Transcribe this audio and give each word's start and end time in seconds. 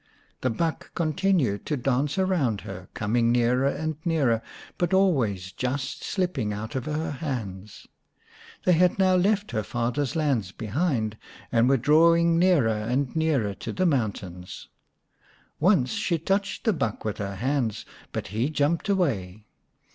The 0.41 0.49
buck 0.49 0.95
continued 0.95 1.63
to 1.67 1.77
dance 1.77 2.17
around 2.17 2.61
her, 2.61 2.89
coming 2.95 3.31
nearer 3.31 3.67
and 3.67 3.97
nearer, 4.03 4.41
but 4.79 4.95
always 4.95 5.51
just 5.51 6.03
slipping 6.03 6.51
out 6.51 6.73
of 6.73 6.85
her 6.87 7.11
hands. 7.11 7.85
They 8.65 8.73
had 8.73 8.97
now 8.97 9.15
left 9.15 9.51
her 9.51 9.61
218 9.61 9.61
xviii 9.61 9.77
The 9.77 9.95
Enchanted 10.01 10.07
Buck 10.07 10.07
father's 10.07 10.15
lands 10.15 10.51
behind, 10.97 11.17
and 11.51 11.69
were 11.69 11.77
drawing 11.77 12.39
nearer 12.39 12.69
and 12.71 13.15
nearer 13.15 13.53
to 13.53 13.71
the 13.71 13.85
mountains. 13.85 14.69
Once 15.59 15.91
she 15.91 16.17
touched 16.17 16.63
the 16.63 16.73
buck 16.73 17.05
with 17.05 17.19
her 17.19 17.35
hands, 17.35 17.85
but 18.11 18.29
he 18.29 18.49
jumped 18.49 18.89
away. 18.89 19.45